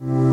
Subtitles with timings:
[0.00, 0.24] Welcome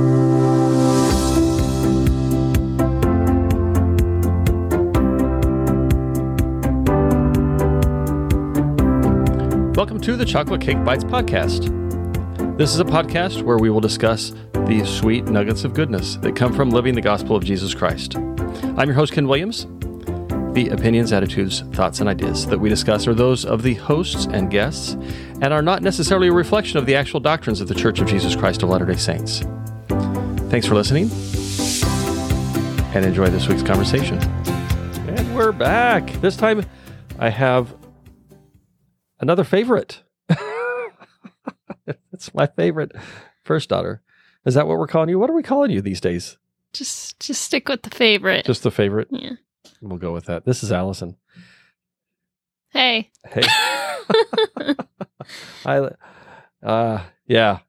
[10.02, 11.68] to the Chocolate Cake Bites podcast.
[12.58, 16.53] This is a podcast where we will discuss the sweet nuggets of goodness that come
[16.53, 18.16] from living the gospel of Jesus Christ.
[18.16, 19.67] I'm your host, Ken Williams.
[20.54, 24.52] The opinions, attitudes, thoughts, and ideas that we discuss are those of the hosts and
[24.52, 24.98] guests
[25.41, 28.35] and are not necessarily a reflection of the actual doctrines of the Church of Jesus
[28.35, 29.44] Christ of Latter day Saints.
[30.49, 31.09] Thanks for listening
[32.94, 34.17] and enjoy this week's conversation.
[35.08, 36.11] And we're back.
[36.20, 36.66] This time
[37.17, 37.73] I have
[39.22, 40.03] another favorite.
[42.11, 42.91] it's my favorite
[43.44, 44.02] first daughter.
[44.45, 45.17] Is that what we're calling you?
[45.17, 46.38] What are we calling you these days?
[46.73, 48.45] Just just stick with the favorite.
[48.45, 49.08] Just the favorite?
[49.11, 49.36] yeah.
[49.81, 50.45] We'll go with that.
[50.45, 51.17] This is Allison.
[52.70, 53.12] Hey.
[53.27, 53.41] Hey.
[55.66, 55.89] I
[56.63, 57.59] uh yeah.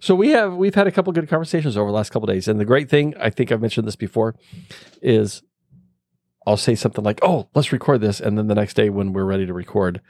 [0.00, 2.48] So we have we've had a couple good conversations over the last couple days.
[2.48, 4.34] And the great thing, I think I've mentioned this before,
[5.00, 5.42] is
[6.46, 9.24] I'll say something like, "Oh, let's record this," and then the next day when we're
[9.24, 10.00] ready to record,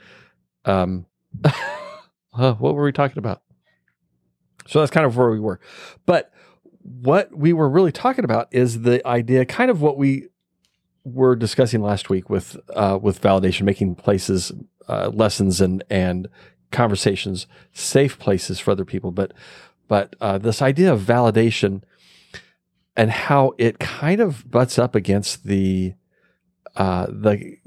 [0.65, 1.05] um,
[1.43, 3.43] uh, what were we talking about?
[4.67, 5.59] So that's kind of where we were.
[6.05, 6.31] But
[6.81, 10.27] what we were really talking about is the idea, kind of what we
[11.03, 14.51] were discussing last week with uh, with validation, making places,
[14.87, 16.27] uh, lessons, and and
[16.71, 19.11] conversations safe places for other people.
[19.11, 19.33] But
[19.87, 21.83] but uh, this idea of validation
[22.95, 25.93] and how it kind of butts up against the
[26.75, 27.57] uh, the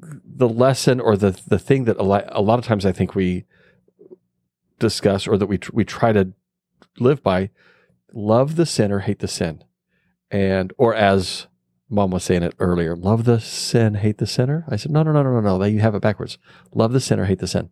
[0.00, 3.14] the lesson or the the thing that a lot, a lot of times I think
[3.14, 3.44] we
[4.78, 6.32] discuss or that we tr- we try to
[6.98, 7.50] live by
[8.12, 9.64] love the sinner hate the sin
[10.30, 11.46] and or as
[11.94, 14.64] mom was saying it earlier love the sin hate the sinner.
[14.68, 16.38] I said no no no no no no you have it backwards.
[16.72, 17.70] Love the sinner hate the sin.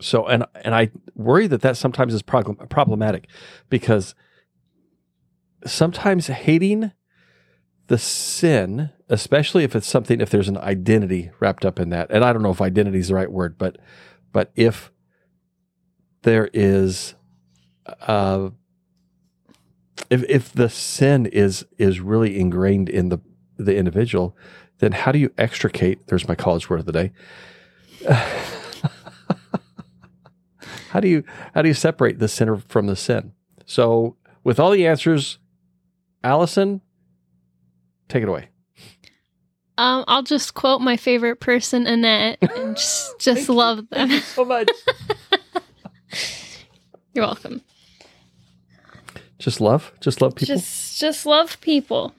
[0.00, 3.28] So and and I worry that that sometimes is prog- problematic
[3.68, 4.14] because
[5.66, 6.92] sometimes hating
[7.88, 12.24] the sin, especially if it's something, if there's an identity wrapped up in that, and
[12.24, 13.78] I don't know if identity is the right word, but
[14.32, 14.92] but if
[16.22, 17.14] there is,
[17.86, 18.50] uh,
[20.10, 23.18] if if the sin is is really ingrained in the
[23.56, 24.36] the individual,
[24.78, 26.06] then how do you extricate?
[26.06, 27.12] There's my college word of the day.
[30.90, 33.32] how do you how do you separate the sinner from the sin?
[33.66, 35.38] So, with all the answers,
[36.24, 36.80] Allison,
[38.08, 38.48] take it away.
[39.76, 44.10] Um, I'll just quote my favorite person, Annette, and just just love them.
[44.20, 44.68] so much.
[47.14, 47.62] You're welcome.
[49.38, 50.56] Just love, just love people.
[50.56, 52.12] Just just love people.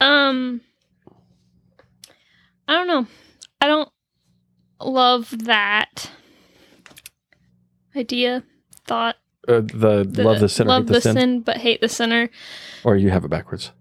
[0.00, 0.60] Um
[2.66, 3.06] I don't know.
[3.60, 3.88] I don't
[4.80, 6.10] love that
[7.96, 8.44] idea,
[8.86, 9.16] thought.
[9.48, 12.28] uh, the, the- love the sinner, love hate the, sin, but hate the sinner.
[12.84, 13.72] or you have it backwards.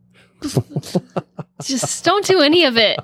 [1.61, 2.99] Just don't do any of it.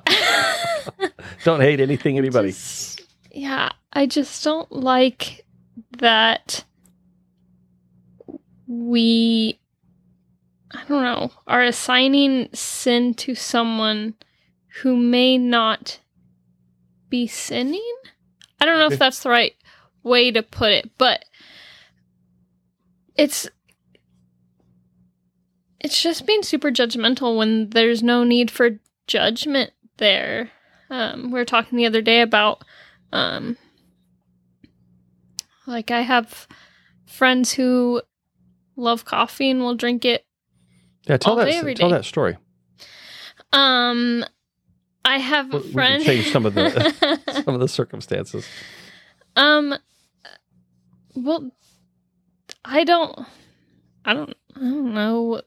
[1.43, 2.49] Don't hate anything, anybody.
[2.49, 3.01] Just-
[3.31, 5.43] yeah, I just don't like
[5.97, 6.63] that
[8.67, 9.59] we
[10.73, 14.15] I don't know, are assigning sin to someone
[14.81, 15.99] who may not
[17.09, 17.93] be sinning.
[18.59, 19.53] I don't know if that's the right
[20.01, 21.25] way to put it, but
[23.15, 23.47] it's
[25.79, 30.49] it's just being super judgmental when there's no need for judgment there.
[30.89, 32.63] Um, we were talking the other day about,
[33.11, 33.57] um,
[35.67, 36.47] like I have
[37.05, 38.01] friends who
[38.75, 40.25] love coffee and will drink it.
[41.07, 41.95] Yeah, tell that day, tell day.
[41.97, 42.37] that story.
[43.51, 44.25] Um,
[45.05, 48.47] I have We- a we can change some of the- Some of the circumstances.
[49.35, 49.75] um,
[51.15, 51.51] well,
[52.65, 53.19] I don't,
[54.05, 55.41] I don't, I don't know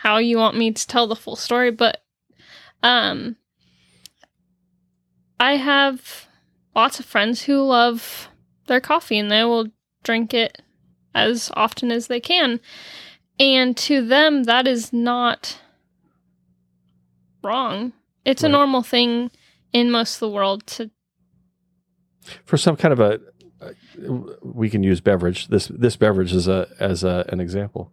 [0.00, 2.02] how you want me to tell the full story, but
[2.82, 3.36] um,
[5.38, 6.26] I have
[6.74, 8.28] lots of friends who love
[8.66, 9.68] their coffee and they will
[10.02, 10.60] drink it
[11.14, 12.60] as often as they can.
[13.38, 15.58] And to them, that is not
[17.42, 17.92] wrong.
[18.24, 18.48] It's Right.
[18.48, 19.30] a normal thing
[19.72, 20.90] in most of the world to
[22.44, 23.20] For some kind of a,
[23.60, 23.72] uh,
[24.42, 25.48] we can use beverage.
[25.48, 27.92] This this beverage is a as a, an example,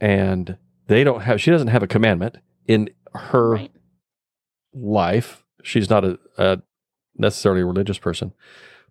[0.00, 0.56] and
[0.86, 1.38] they don't have.
[1.40, 2.36] She doesn't have a commandment
[2.66, 3.70] in her Right.
[4.72, 5.44] life.
[5.62, 6.62] She's not a, a
[7.16, 8.32] necessarily a religious person,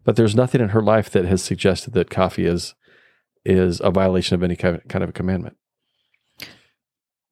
[0.03, 2.75] but there's nothing in her life that has suggested that coffee is
[3.47, 5.57] is a violation of any kind of, a commandment.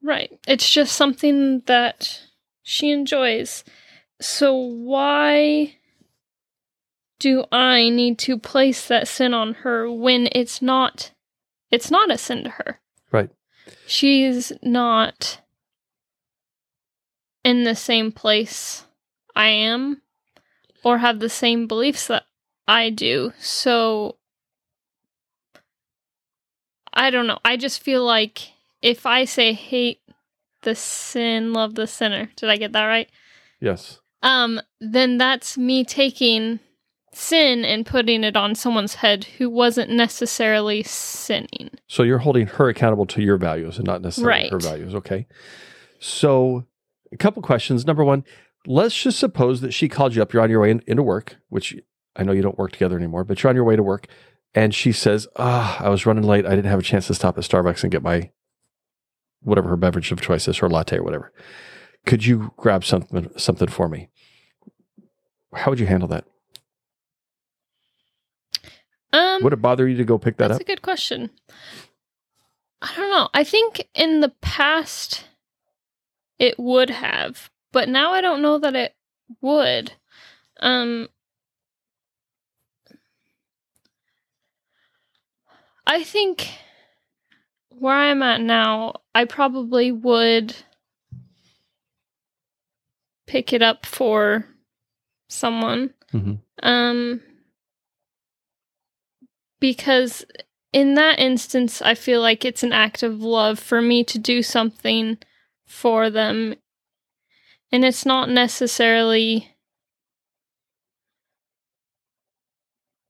[0.01, 0.31] Right.
[0.47, 2.21] It's just something that
[2.63, 3.63] she enjoys.
[4.21, 5.75] So why
[7.19, 11.11] do I need to place that sin on her when it's not
[11.71, 12.79] it's not a sin to her?
[13.11, 13.29] Right.
[13.87, 15.41] she's not
[17.43, 18.85] in the same place
[19.35, 20.01] I am
[20.83, 22.23] or have the same beliefs that
[22.67, 23.33] I do.
[23.39, 24.17] So
[26.95, 27.39] I don't know.
[27.43, 28.51] I just feel like
[28.81, 29.99] if I say hate
[30.63, 33.09] the sin, love the sinner, did I get that right?
[33.59, 33.99] Yes.
[34.23, 36.59] Um, then that's me taking
[37.13, 41.69] sin and putting it on someone's head who wasn't necessarily sinning.
[41.87, 44.93] So you're holding her accountable to your values and not necessarily her values.
[44.95, 45.27] Okay.
[45.99, 46.65] So
[47.11, 47.85] a couple questions.
[47.85, 48.25] Number one,
[48.67, 50.33] let's just suppose that she called you up.
[50.33, 51.75] You're on your way in, into work, which
[52.15, 54.07] I know you don't work together anymore, but you're on your way to work.
[54.55, 56.45] And she says, Ah, I was running late.
[56.45, 58.31] I didn't have a chance to stop at Starbucks and get my
[59.41, 61.31] whatever her beverage of choice is, or latte or whatever.
[62.05, 64.09] Could you grab something something for me?
[65.53, 66.25] How would you handle that?
[69.13, 70.59] Um, Would it bother you to go pick that That's up?
[70.59, 71.29] That's a good question.
[72.81, 73.29] I don't know.
[73.33, 75.25] I think in the past
[76.37, 78.95] it would have, but now I don't know that it
[79.41, 79.93] would.
[80.59, 81.09] Um
[85.87, 86.49] I think
[87.69, 90.55] where I'm at now, I probably would
[93.27, 94.47] pick it up for
[95.29, 95.93] someone.
[96.13, 96.39] Mhm.
[96.63, 97.21] Um
[99.59, 100.25] because
[100.73, 104.43] in that instance, I feel like it's an act of love for me to do
[104.43, 105.17] something
[105.65, 106.55] for them.
[107.71, 109.55] And it's not necessarily.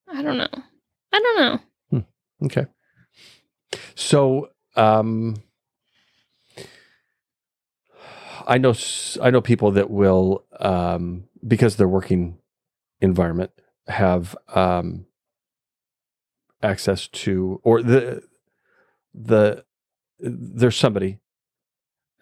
[0.08, 0.64] I don't know.
[1.12, 1.60] I don't know.
[2.46, 2.66] Okay.
[3.96, 5.42] So, um,
[8.48, 8.74] I know
[9.22, 12.38] I know people that will, um, because their working
[13.02, 13.52] environment
[13.88, 15.06] have um,
[16.62, 18.22] access to, or the
[19.14, 19.66] the
[20.20, 21.20] there's somebody.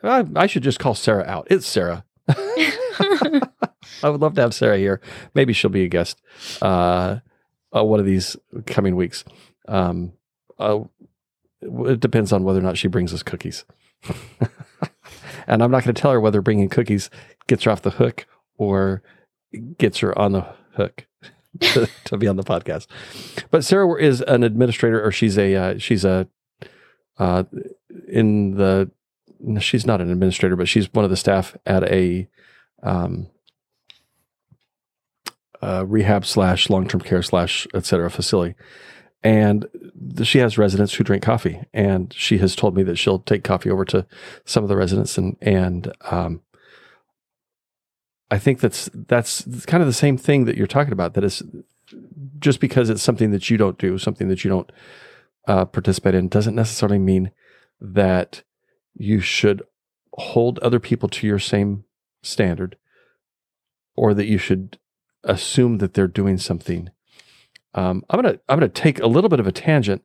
[0.01, 1.47] I, I should just call Sarah out.
[1.49, 2.03] It's Sarah.
[2.27, 4.99] I would love to have Sarah here.
[5.33, 6.21] Maybe she'll be a guest
[6.61, 7.19] uh,
[7.75, 8.35] uh, one of these
[8.65, 9.23] coming weeks.
[9.67, 10.13] Um,
[10.59, 10.79] uh,
[11.61, 13.65] it depends on whether or not she brings us cookies.
[15.47, 17.09] and I'm not going to tell her whether bringing cookies
[17.47, 18.25] gets her off the hook
[18.57, 19.01] or
[19.77, 20.45] gets her on the
[20.75, 21.05] hook
[21.59, 22.87] to, to be on the podcast.
[23.51, 26.27] But Sarah is an administrator, or she's a uh, she's a
[27.17, 27.43] uh,
[28.07, 28.91] in the
[29.59, 32.27] she's not an administrator, but she's one of the staff at a
[32.81, 33.27] um,
[35.61, 38.55] uh, rehab slash long term care slash et cetera facility.
[39.23, 39.67] And
[40.23, 43.69] she has residents who drink coffee, and she has told me that she'll take coffee
[43.69, 44.05] over to
[44.43, 46.41] some of the residents, and and um,
[48.29, 51.13] I think that's that's kind of the same thing that you're talking about.
[51.13, 51.41] That is
[52.39, 54.71] just because it's something that you don't do, something that you don't
[55.47, 57.31] uh, participate in, doesn't necessarily mean
[57.79, 58.43] that
[58.95, 59.61] you should
[60.13, 61.85] hold other people to your same
[62.21, 62.75] standard,
[63.95, 64.79] or that you should
[65.23, 66.89] assume that they're doing something.
[67.75, 70.03] Um, I'm gonna I'm gonna take a little bit of a tangent,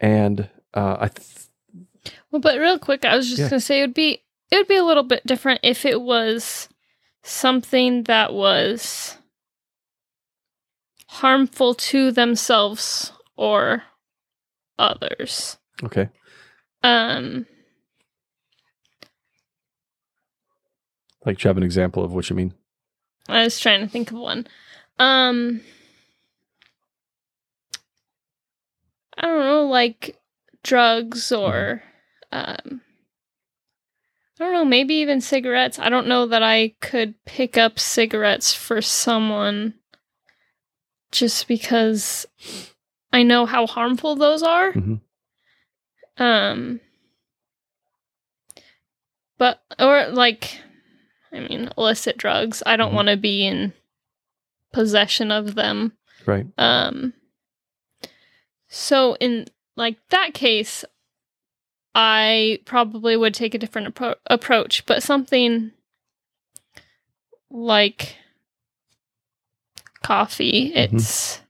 [0.00, 1.46] and uh, I th-
[2.30, 3.50] Well, but real quick, I was just Yeah.
[3.50, 6.68] gonna say it would be it would be a little bit different if it was
[7.22, 9.16] something that was
[11.08, 13.82] harmful to themselves or
[14.78, 15.58] others.
[15.84, 16.08] okay.
[16.82, 17.46] Um,
[21.24, 22.54] Like, do you have an example of what you mean?
[23.28, 24.46] I was trying to think of one.
[24.98, 25.60] Um,
[29.22, 30.18] I don't know, like
[30.62, 31.82] drugs or
[32.32, 32.80] um,
[34.40, 35.78] I don't know, maybe even cigarettes.
[35.78, 39.74] I don't know that I could pick up cigarettes for someone
[41.12, 42.26] just because
[43.12, 44.72] I know how harmful those are.
[44.72, 45.00] Mhm.
[46.18, 46.80] Um,
[49.38, 50.60] but or like,
[51.32, 52.62] I mean, illicit drugs.
[52.66, 52.96] I don't Mhm.
[52.96, 53.72] want to be in
[54.72, 55.96] possession of them.
[56.26, 56.46] Right.
[56.58, 57.14] Um,
[58.74, 60.82] so in like that case,
[61.94, 65.72] I probably would take a different appro- approach, but something
[67.50, 68.16] like
[70.02, 70.94] coffee, Mhm.
[70.94, 71.40] it's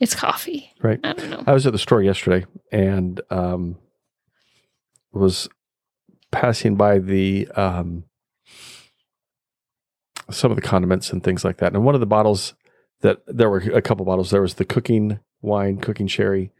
[0.00, 0.72] it's coffee.
[0.80, 1.00] Right.
[1.04, 1.44] I don't know.
[1.46, 3.76] I was at the store yesterday and um,
[5.12, 5.48] was
[6.30, 8.04] passing by the um,
[10.30, 11.74] some of the condiments and things like that.
[11.74, 12.54] And one of the bottles
[13.00, 14.30] that there were a couple bottles.
[14.30, 16.52] There was the cooking wine, cooking sherry,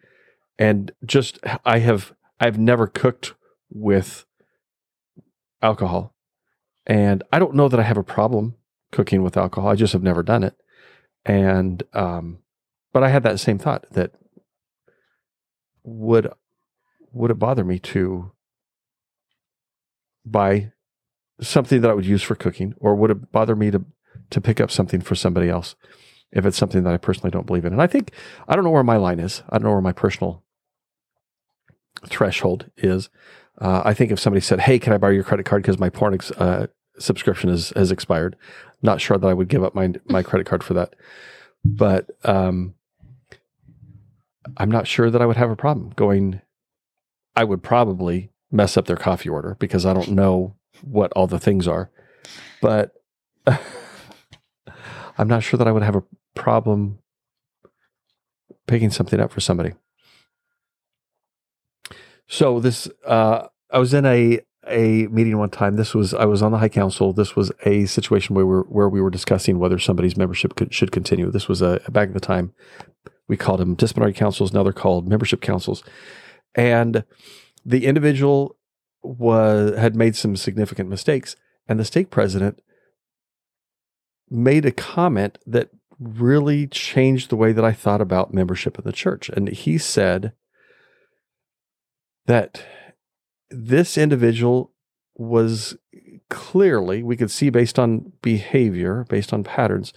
[0.59, 3.35] and just I have I've never cooked
[3.71, 4.25] with
[5.63, 6.15] alcohol,
[6.87, 8.55] and I don't know that I have a problem
[8.93, 9.71] cooking with alcohol.
[9.71, 10.55] I just have never done it,
[11.25, 12.39] and um,
[12.93, 14.13] but I had that same thought that
[15.83, 16.29] would
[17.13, 18.33] would it bother me to
[20.25, 20.73] buy
[21.41, 23.85] something that I would use for cooking, or would it bother me to
[24.31, 25.75] to pick up something for somebody else
[26.33, 27.73] if it's something that I personally don't believe in?
[27.73, 28.13] And I think
[28.47, 29.43] I don't know where my line is.
[29.49, 30.43] I don't know where my personal
[32.07, 33.09] threshold is.
[33.61, 35.91] Uh, I think if somebody said, "Hey, can I borrow your credit card because my
[35.91, 36.69] porn ex- uh,
[36.99, 38.37] subscription is, has expired,"
[38.83, 40.95] not sure that I would give up my my credit card for that.
[41.65, 42.75] But um,
[44.57, 46.41] I'm not sure that I would have a problem going.
[47.35, 51.39] I would probably mess up their coffee order because I don't know what all the
[51.39, 51.91] things are.
[52.61, 52.93] But
[55.19, 57.01] I'm not sure that I would have a problem
[58.67, 59.73] picking something up for somebody.
[62.29, 65.77] So this, uh, I was in a a meeting one time.
[65.77, 67.13] This was I was on the High Council.
[67.13, 70.73] This was a situation where we were where we were discussing whether somebody's membership could,
[70.75, 71.31] should continue.
[71.31, 72.53] This was a back at the time
[73.27, 74.53] we called them disciplinary councils.
[74.53, 75.83] Now they're called membership councils,
[76.55, 77.05] and
[77.65, 78.57] the individual
[79.03, 82.61] was had made some significant mistakes, and the stake president
[84.31, 88.93] made a comment that really changed the way that I thought about membership in the
[88.93, 89.29] church.
[89.31, 90.33] And he said
[92.27, 92.63] that
[93.51, 94.73] this individual
[95.17, 95.77] was
[96.29, 99.93] clearly, we could see based on behavior, based on patterns,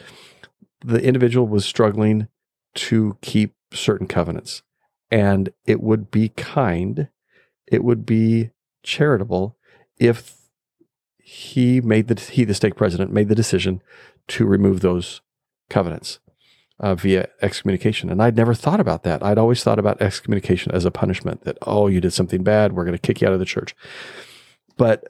[0.84, 2.28] the individual was struggling
[2.74, 4.64] to keep certain covenants.
[5.12, 7.10] And it would be kind,
[7.68, 8.52] it would be
[8.84, 9.58] charitable
[10.00, 10.38] if
[11.20, 13.82] he made the he the stake president made the decision
[14.30, 15.22] to remove those
[15.70, 16.20] covenants
[16.80, 18.10] uh, via excommunication.
[18.10, 19.24] And I'd never thought about that.
[19.24, 22.74] I'd always thought about excommunication as a punishment that, oh, you did something bad.
[22.74, 23.76] We're going to kick you out of the church.
[24.78, 25.10] But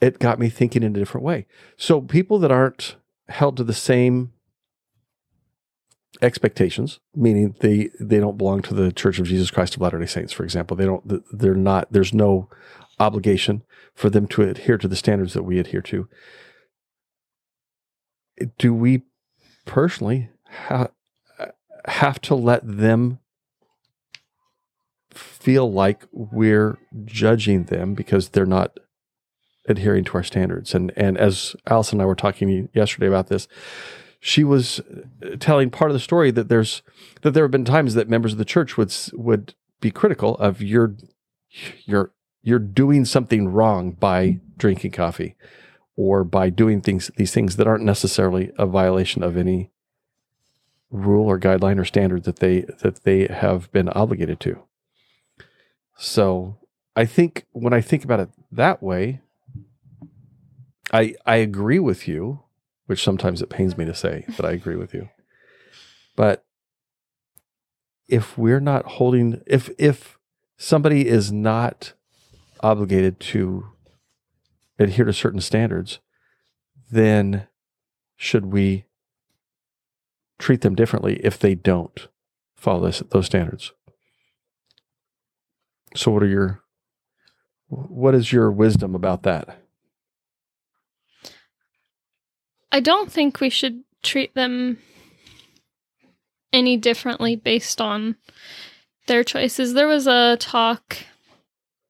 [0.00, 1.46] it got me thinking in a different way.
[1.76, 2.96] So people that aren't
[3.28, 4.32] held to the same
[6.22, 10.32] expectations, meaning they they don't belong to the Church of Jesus Christ of Latter-day Saints,
[10.32, 10.76] for example.
[10.76, 12.48] They don't they're not there's no
[12.98, 13.62] obligation
[13.94, 16.08] for them to adhere to the standards that we adhere to.
[18.58, 19.02] Do we
[19.66, 20.90] personally ha-
[21.86, 23.18] have to let them
[25.10, 28.78] feel like we're judging them because they're not
[29.68, 30.74] adhering to our standards?
[30.74, 33.48] And and as Allison and I were talking yesterday about this,
[34.20, 34.80] she was
[35.38, 36.82] telling part of the story that there's
[37.22, 40.62] that there have been times that members of the church would would be critical of
[40.62, 40.94] your
[41.84, 45.36] your you're doing something wrong by drinking coffee
[45.96, 49.70] or by doing things these things that aren't necessarily a violation of any
[50.90, 54.62] rule or guideline or standard that they that they have been obligated to.
[55.96, 56.58] So
[56.96, 59.20] I think when I think about it that way,
[60.92, 62.40] I I agree with you,
[62.86, 65.08] which sometimes it pains me to say that I agree with you.
[66.16, 66.44] But
[68.08, 70.18] if we're not holding if if
[70.56, 71.92] somebody is not
[72.62, 73.69] obligated to
[74.80, 76.00] adhere to certain standards,
[76.90, 77.46] then
[78.16, 78.86] should we
[80.38, 82.08] treat them differently if they don't
[82.56, 83.72] follow this, those standards?
[85.94, 86.62] So, what are your
[87.68, 89.60] what is your wisdom about that?
[92.72, 94.78] I don't think we should treat them
[96.52, 98.16] any differently based on
[99.06, 99.74] their choices.
[99.74, 100.96] There was a talk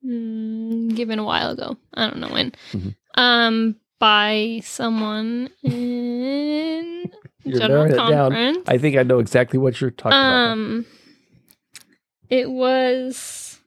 [0.04, 1.76] mm, given a while ago.
[1.94, 2.52] I don't know when.
[2.72, 2.88] Mm-hmm.
[3.14, 7.10] Um, by someone in
[7.46, 8.58] general conference.
[8.66, 10.24] I think I know exactly what you're talking about.
[10.24, 11.86] um, about.
[12.30, 13.60] It was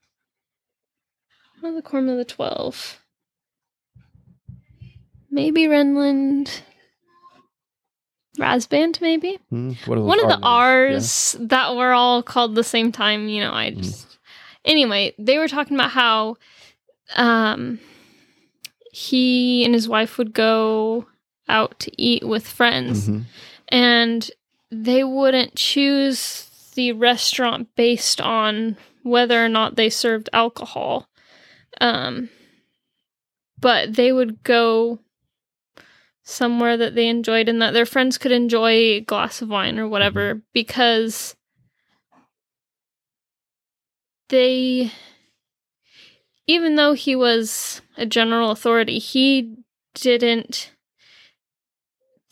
[1.60, 3.00] one of the Quorum of the Twelve.
[5.30, 6.62] Maybe Renlund.
[8.40, 11.46] Rasband, maybe mm, one, one of, the R's yeah.
[11.50, 13.28] that were all called the same time.
[13.28, 13.82] You know, I hmm.
[13.82, 14.13] just mm
[14.66, 16.38] anyway, they were talking about how
[17.16, 17.80] um,
[18.92, 21.08] he and his wife would go
[21.50, 23.24] out to eat with friends mm-hmm.
[23.68, 24.32] and
[24.72, 31.08] they wouldn't choose the restaurant based on whether or not they served alcohol.
[31.82, 32.30] Um,
[33.60, 35.00] but they would go
[36.24, 39.88] somewhere that they enjoyed and that their friends could enjoy a glass of wine or
[39.88, 40.40] whatever mm-hmm.
[40.54, 41.36] because
[44.34, 44.92] they
[46.48, 49.56] even though he was a general authority, he
[49.94, 50.72] didn't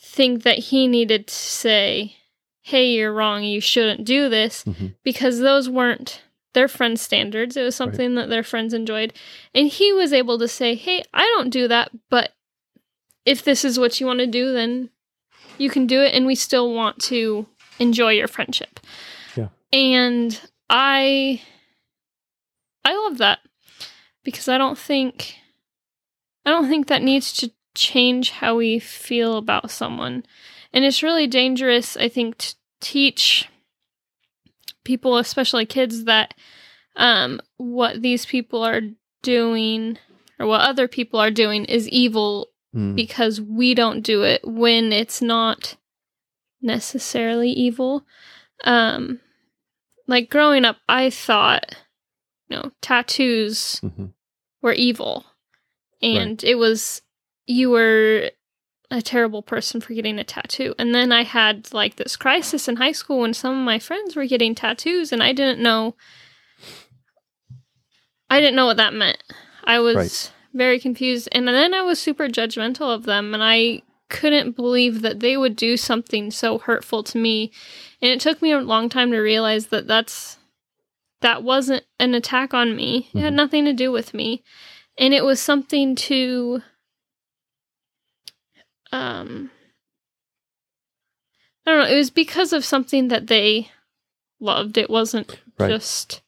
[0.00, 2.16] think that he needed to say,
[2.60, 4.88] Hey, you're wrong, you shouldn't do this, mm-hmm.
[5.02, 6.22] because those weren't
[6.54, 7.56] their friends' standards.
[7.56, 8.22] It was something right.
[8.22, 9.14] that their friends enjoyed.
[9.54, 12.32] And he was able to say, Hey, I don't do that, but
[13.24, 14.90] if this is what you want to do, then
[15.56, 17.46] you can do it, and we still want to
[17.78, 18.80] enjoy your friendship.
[19.36, 19.48] Yeah.
[19.72, 21.40] And I
[22.84, 23.40] I love that.
[24.24, 25.36] because I don't think
[26.44, 30.24] I don't think that needs to change how we feel about someone.
[30.72, 33.48] And it's really dangerous, I think, to teach
[34.84, 36.34] people, especially kids, that
[36.96, 38.80] um, what these people are
[39.22, 39.98] doing
[40.40, 42.96] or what other people are doing is evil Mm.
[42.96, 45.76] because we don't do it when it's not
[46.62, 48.06] necessarily evil.
[48.64, 49.20] Um,
[50.08, 51.76] like growing up, I thought,
[52.52, 54.12] know, tattoos Mhm.
[54.60, 55.26] were evil,
[56.00, 57.02] and it was
[57.46, 58.30] you were
[58.90, 60.74] a terrible person for getting a tattoo.
[60.78, 64.14] And then I had like this crisis in high school when some of my friends
[64.14, 65.96] were getting tattoos, and I didn't know.
[68.30, 69.22] I didn't know what that meant.
[69.64, 70.32] I was Right.
[70.54, 75.20] very confused, and then I was super judgmental of them, and I couldn't believe that
[75.20, 77.50] they would do something so hurtful to me.
[78.02, 80.36] And it took me a long time to realize that that's
[81.22, 83.08] that wasn't an attack on me.
[83.14, 83.36] It had Mhm.
[83.36, 84.42] nothing to do with me.
[84.98, 86.62] And it was something to
[88.92, 89.50] um
[91.66, 93.70] I don't know, it was because of something that they
[94.40, 94.76] loved.
[94.76, 95.68] It wasn't Right.
[95.70, 96.20] just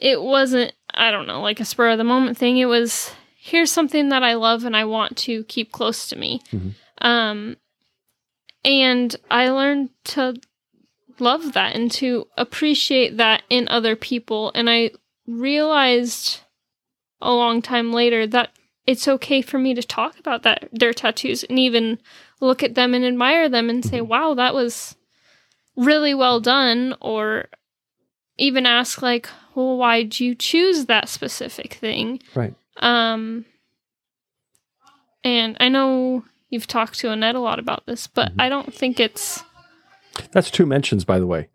[0.00, 2.58] it wasn't I don't know, like a spur of the moment thing.
[2.58, 6.40] It was here's something that I love and I want to keep close to me.
[6.52, 6.74] Mhm.
[7.00, 7.56] Um
[8.64, 10.34] and I learned to
[11.20, 14.90] love that and to appreciate that in other people and I
[15.26, 16.40] realized
[17.20, 18.50] a long time later that
[18.86, 21.98] it's okay for me to talk about that their tattoos and even
[22.40, 24.06] look at them and admire them and say Mhm.
[24.06, 24.96] wow that was
[25.76, 27.48] really well done or
[28.36, 32.54] even ask like well why'd you choose that specific thing Right.
[32.78, 33.44] um
[35.24, 38.40] and i know you've talked to annette a lot about this but Mhm.
[38.42, 39.42] i don't think it's
[40.32, 41.48] That's two mentions, by the way.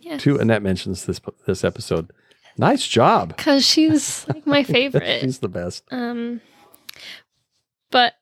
[0.00, 2.10] yes, Two Annette mentions this this episode.
[2.58, 3.28] Nice job.
[3.36, 5.84] because she's like my favorite She's the best.
[5.90, 6.40] Um,
[7.90, 8.14] but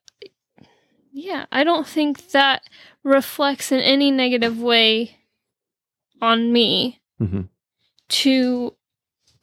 [1.12, 2.62] yeah, I don't think that
[3.02, 5.18] reflects in any negative way
[6.22, 7.42] on me hmm
[8.08, 8.74] to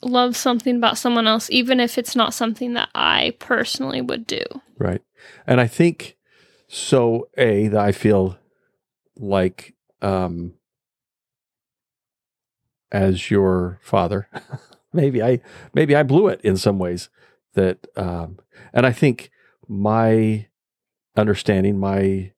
[0.02, 4.42] love something about someone else, even if it's not something that I personally would do.
[4.78, 5.00] Right.
[5.46, 6.16] And I think
[6.68, 8.38] so A, that I feel
[9.16, 10.54] like um
[12.90, 14.28] as your father,
[14.92, 15.40] maybe I
[15.74, 17.08] maybe I blew it in some ways
[17.54, 18.38] that um
[18.72, 19.30] and I think
[19.66, 20.46] my
[21.16, 22.32] understanding, my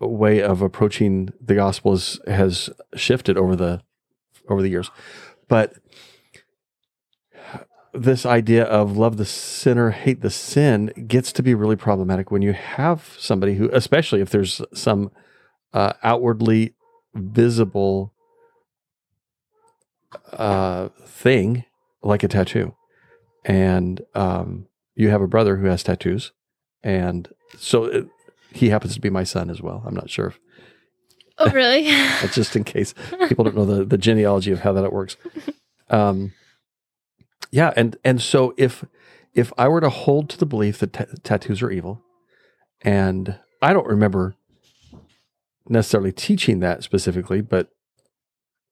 [0.00, 3.82] way of approaching the gospel is, has shifted over the
[4.48, 4.90] over the years.
[5.48, 5.74] But
[7.94, 12.42] this idea of love the sinner, hate the sin gets to be really problematic when
[12.42, 15.10] you have somebody who, especially if there's some
[15.72, 16.74] uh, outwardly
[17.14, 18.12] visible
[20.32, 21.64] uh, thing
[22.02, 22.74] like a tattoo,
[23.44, 26.32] and um, you have a brother who has tattoos,
[26.82, 28.06] and so it,
[28.50, 29.82] he happens to be my son as well.
[29.86, 30.38] I'm not sure if
[31.38, 31.84] Oh, really?
[32.32, 32.94] just in case
[33.28, 35.16] people don't know the, the genealogy of how that works.
[35.90, 36.32] Um,
[37.50, 38.84] yeah, and and so if
[39.34, 42.02] if I were to hold to the belief that ta- tattoos are evil,
[42.82, 44.36] and I don't remember
[45.68, 47.70] necessarily teaching that specifically, but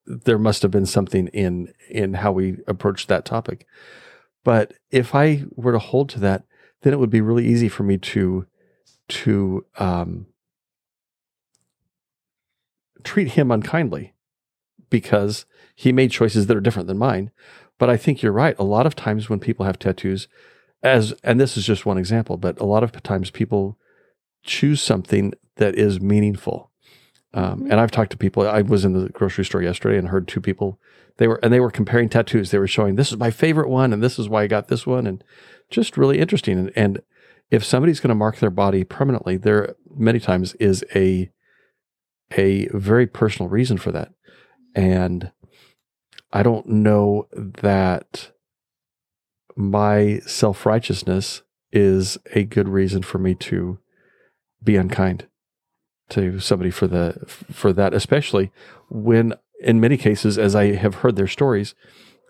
[0.05, 3.65] there must have been something in in how we approached that topic.
[4.43, 6.43] But if I were to hold to that,
[6.81, 8.45] then it would be really easy for me to
[9.09, 10.27] to um,
[13.03, 14.13] treat him unkindly
[14.89, 17.31] because he made choices that are different than mine.
[17.77, 18.55] But I think you're right.
[18.59, 20.27] A lot of times when people have tattoos,
[20.83, 23.77] as and this is just one example, but a lot of times people
[24.43, 26.70] choose something that is meaningful.
[27.33, 27.71] Um, Mhm.
[27.71, 28.47] And I've talked to people.
[28.47, 30.79] I was in the grocery store yesterday and heard two people.
[31.17, 32.51] They were and they were comparing tattoos.
[32.51, 34.85] They were showing this is my favorite one, and this is why I got this
[34.85, 35.23] one, and
[35.69, 36.57] just really interesting.
[36.57, 37.01] And, and
[37.49, 41.29] if somebody's going to mark their body permanently, there many times is a
[42.37, 44.13] a very personal reason for that.
[44.73, 45.31] And
[46.31, 48.31] I don't know that
[49.55, 53.79] my self righteousness is a good reason for me to
[54.63, 55.27] be unkind
[56.11, 57.13] to somebody for the
[57.51, 58.51] for that, especially
[58.89, 61.75] when in many cases, as I have heard their stories,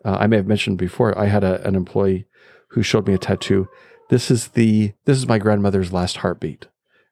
[0.03, 2.25] uh, I may have mentioned before, I had a, an employee
[2.69, 3.67] who showed me a tattoo.
[4.09, 6.67] This is the this is my grandmother's last heartbeat,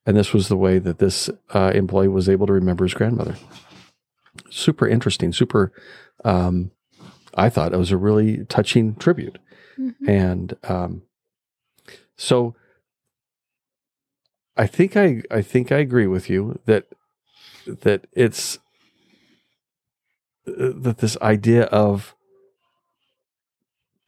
[0.06, 3.36] and this was the way that this uh, employee was able to remember his grandmother.
[4.50, 5.32] Super interesting.
[5.34, 5.72] Super.
[6.26, 6.72] Um,
[7.36, 9.38] I thought it was a really touching tribute,
[9.80, 9.94] Mhm.
[10.08, 11.04] and um,
[12.18, 12.56] so
[14.60, 16.88] I think I I think I agree with you that
[17.66, 18.58] that it's
[20.46, 22.14] uh, that this idea of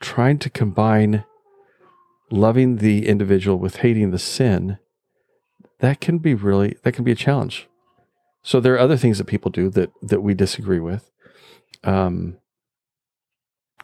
[0.01, 1.23] trying to combine
[2.29, 4.77] loving the individual with hating the sin,
[5.79, 7.69] that can be really that can be a challenge.
[8.43, 11.09] So there are other things that people do that that we disagree with.
[11.85, 12.39] Um,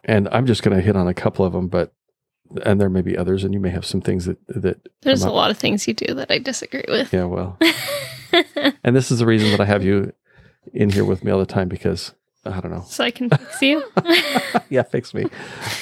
[0.04, 1.94] and I'm just going to hit on a couple of them, but
[2.64, 5.32] and there may be others, and you may have some things that that There's a
[5.32, 7.12] lot of things you do that I disagree with.
[7.14, 7.58] Yeah, well,
[8.84, 10.14] and this is the reason that I have you
[10.74, 12.14] in here with me all the time because
[12.46, 12.84] I don't know.
[12.86, 13.84] so I can fix you.
[14.70, 15.26] yeah, fix me.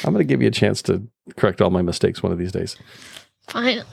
[0.04, 2.52] I'm going to give you a chance to correct all my mistakes one of these
[2.52, 2.76] days.
[3.48, 3.84] Finally.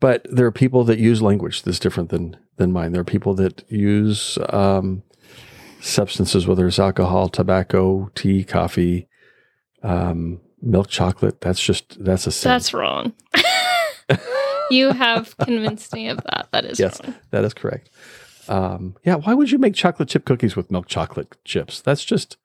[0.00, 2.92] But there are people that use language that's different than than mine.
[2.92, 5.02] There are people that use um,
[5.80, 9.08] substances, whether it's alcohol, tobacco, tea, coffee,
[9.82, 11.40] um, milk chocolate.
[11.40, 12.50] That's just that's a sin.
[12.50, 13.12] That's wrong.
[14.70, 16.48] you have convinced me of that.
[16.52, 17.00] That is Yes.
[17.02, 17.14] wrong.
[17.30, 17.90] that is correct.
[18.48, 21.80] Um, yeah, why would you make chocolate chip cookies with milk chocolate chips?
[21.80, 22.36] That's just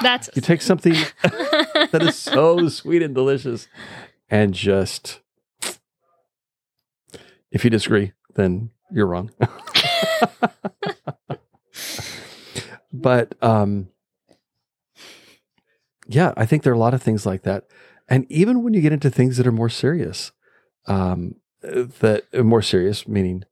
[0.00, 3.68] That's you take something that is so sweet and delicious
[4.30, 5.20] and just
[7.50, 9.30] if you disagree then you're wrong
[12.92, 13.88] but um
[16.14, 17.64] yeah i think there are a lot of things like that
[18.08, 20.32] and even when you get into things that are more serious
[20.86, 23.44] um that more serious meaning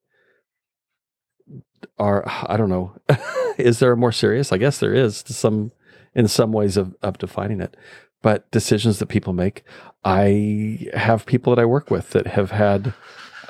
[1.99, 2.97] are i don't know
[3.59, 5.73] is there a more serious i guess there is some
[6.15, 7.77] in some ways of, of defining it.
[8.23, 9.63] But decisions that people make,
[10.05, 12.93] I have people that I work with that have had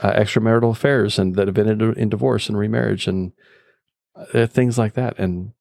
[0.03, 3.33] uh, extramarital affairs and that have been in, in divorce and remarriage and
[4.33, 5.19] uh, things like that.
[5.19, 5.53] And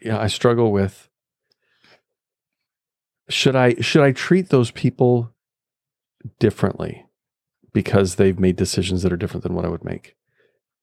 [0.00, 1.08] yeah, I struggle with
[3.28, 5.32] should I should I treat those people
[6.38, 7.06] differently
[7.72, 10.16] because they've made decisions that are different than what I would make.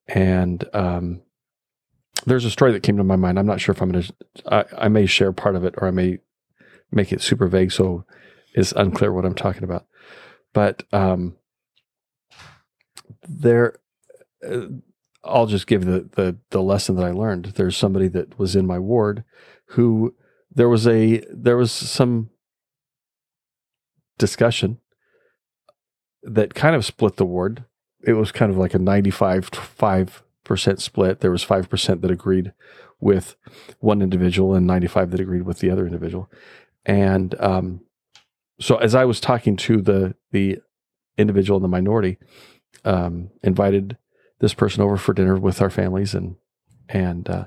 [0.06, 1.22] And um,
[2.24, 3.38] there's a story that came to my mind.
[3.38, 5.90] I'm not sure if I'm going to, I, may share part of it or I
[5.90, 6.18] may
[6.92, 7.72] make it super vague.
[7.72, 8.04] So
[8.54, 9.86] it's unclear what I'm talking about.
[10.52, 11.36] But um,
[13.28, 13.80] there,
[14.48, 14.66] uh,
[15.24, 17.46] I'll just give the, the, the lesson that I learned.
[17.56, 19.24] There's somebody that was in my ward
[19.70, 20.14] who
[20.54, 22.30] there was a, there was some
[24.18, 24.80] discussion
[26.22, 27.64] that kind of split the ward.
[28.06, 31.20] It was kind of like a 95 5% split.
[31.20, 32.52] There was five percent that agreed
[33.00, 33.36] with
[33.80, 36.30] one individual and ninety five that agreed with the other individual.
[36.84, 37.80] And um,
[38.60, 40.60] so, as I was talking to the the
[41.16, 42.18] individual in the minority,
[42.84, 43.96] um, invited
[44.40, 46.36] this person over for dinner with our families, and
[46.88, 47.46] and uh,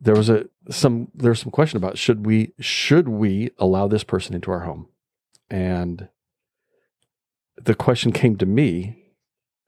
[0.00, 4.04] there was a some there was some question about should we should we allow this
[4.04, 4.88] person into our home,
[5.50, 6.08] and
[7.56, 9.12] the question came to me: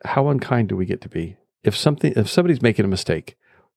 [0.04, 1.36] How unkind do we get to be?
[1.62, 3.36] if something if somebody's making a mistake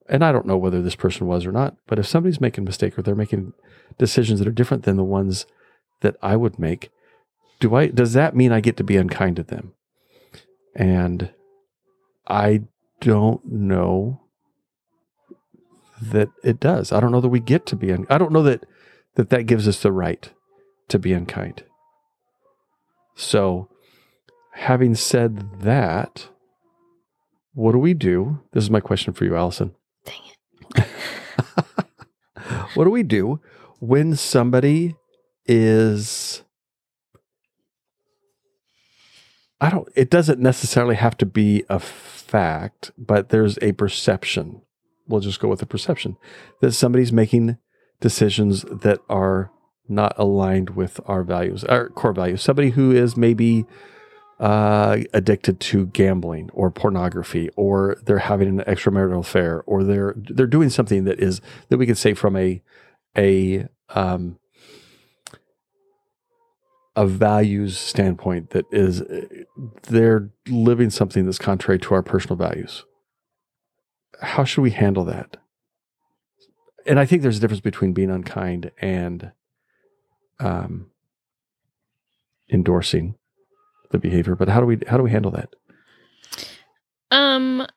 [0.09, 2.65] and i don't know whether this person was or not but if somebody's making a
[2.65, 3.53] mistake or they're making
[3.97, 5.45] decisions that are different than the ones
[6.01, 6.89] that i would make
[7.59, 9.73] do i does that mean i get to be unkind to them?
[10.75, 11.31] And
[12.27, 12.63] i
[12.99, 14.21] don't know
[16.01, 16.91] that it does.
[16.91, 18.65] I don't know that we get to be un- i don't know that
[19.15, 20.29] that that gives us the right
[20.89, 21.63] to be unkind
[23.15, 23.69] so
[24.53, 26.29] having said that
[27.53, 28.41] what do we do?
[28.51, 29.75] This is my question for you, Allison.
[30.05, 30.21] Dang
[30.75, 30.87] it.
[32.73, 33.39] what do we do
[33.79, 34.95] when somebody
[35.45, 36.43] is
[39.61, 44.61] I don't it doesn't necessarily have to be a fact, but there's a perception.
[45.07, 46.17] We'll just go with the perception
[46.61, 47.57] that somebody's making
[47.99, 49.51] decisions that are
[49.87, 52.41] not aligned with our values, our core values.
[52.41, 53.65] Somebody who is maybe
[54.39, 60.47] uh, addicted to gambling or pornography, or they're having an extramarital affair, or they're they're
[60.47, 62.61] doing something that is that we could say from a
[63.17, 64.37] a um,
[66.95, 69.03] a values standpoint that is
[69.83, 72.85] they're living something that's contrary to our personal values.
[74.21, 75.37] How should we handle that?
[76.85, 79.31] And I think there's a difference between being unkind and
[80.39, 80.87] um,
[82.51, 83.15] endorsing
[83.91, 84.35] the behavior.
[84.35, 85.49] But how do we how do we handle that?
[87.11, 87.67] Um,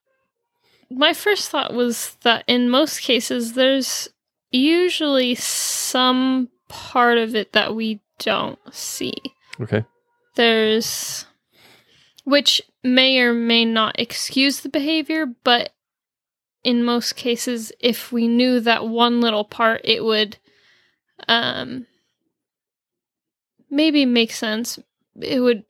[0.90, 4.08] my first thought was that in most cases, there's
[4.50, 9.14] usually some part of it that we don't see.
[9.60, 9.84] Okay.
[10.36, 11.26] There's,
[12.24, 15.74] which may or may not excuse the behavior, but
[16.62, 20.38] in most cases, if we knew that one little part, it would,
[21.28, 21.86] um,
[23.70, 24.78] maybe make sense.
[25.20, 25.64] It would,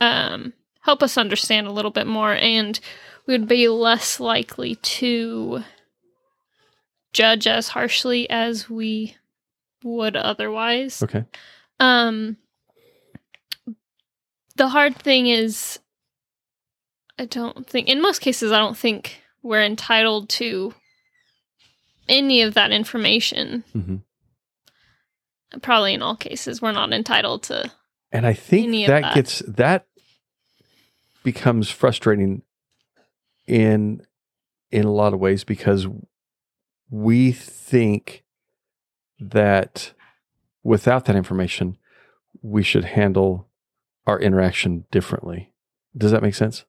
[0.00, 2.78] um, help us understand a little bit more, and
[3.26, 5.64] we would be less likely to
[7.12, 9.16] judge as harshly as we
[9.82, 11.02] would otherwise.
[11.02, 11.24] Okay.
[11.80, 12.36] Um
[14.56, 15.78] the hard thing is
[17.18, 20.74] I don't think in most cases I don't think we're entitled to
[22.08, 23.64] any of that information.
[23.72, 23.96] hmm
[25.62, 27.70] Probably in all cases we're not entitled to
[28.12, 29.14] And I think that, that.
[29.14, 29.86] gets that
[31.22, 32.42] becomes frustrating
[33.46, 34.02] in
[34.70, 35.86] in a lot of ways because
[36.90, 38.24] we think
[39.18, 39.92] that
[40.62, 41.78] without that information
[42.42, 43.48] we should handle
[44.06, 45.52] our interaction differently.
[45.96, 46.64] Does that make sense?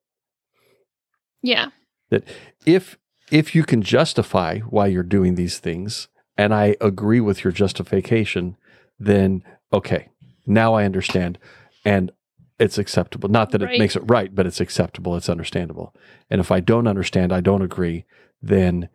[1.41, 1.69] yeah.
[2.09, 2.23] That
[2.65, 2.97] if
[3.31, 8.55] if you can justify why you're doing these things and i agree with your justification
[8.99, 10.09] then okay
[10.45, 11.37] now i understand.
[11.85, 12.11] And
[12.59, 13.29] it's acceptable.
[13.29, 15.15] Not that it makes it right but it's acceptable.
[15.15, 15.93] It's understandable.
[16.29, 18.05] And if i don't understand i don't agree
[18.41, 18.89] then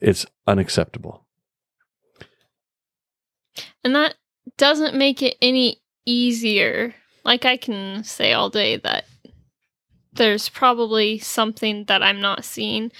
[0.00, 1.26] it's unacceptable.
[3.84, 4.14] And that
[4.56, 6.94] doesn't make it any easier.
[7.24, 9.04] Like I can say all day that
[10.12, 12.90] there's probably something that I'm not seeing,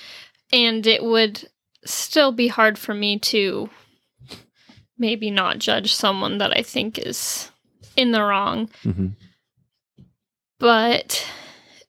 [0.53, 1.49] and it would
[1.85, 3.69] still be hard for me to
[5.01, 7.51] maybe not judge someone that I think is
[7.97, 8.69] in the wrong.
[8.83, 9.09] hmm
[10.59, 11.27] But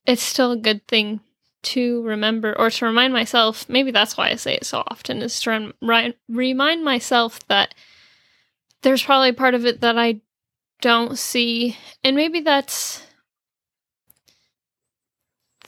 [0.08, 1.19] it's still a good thing
[1.63, 3.69] to remember or to remind myself.
[3.69, 7.76] Maybe that's why I say it so often is to rem- remind myself that
[8.82, 10.21] there's probably part of it that I
[10.82, 11.78] don't see.
[12.04, 13.06] And maybe that's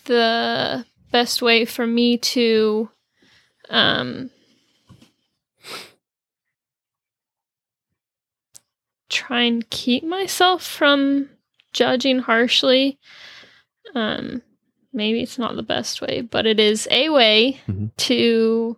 [0.05, 2.89] the best way for me to
[3.69, 4.29] um
[9.13, 11.29] try and keep myself from
[11.71, 12.97] judging harshly.
[13.95, 14.41] Um
[14.91, 17.91] maybe it's not the best way, but it is a way Mhm.
[17.97, 18.77] to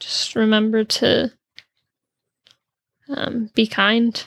[0.00, 1.32] just remember to
[3.08, 4.26] um, be kind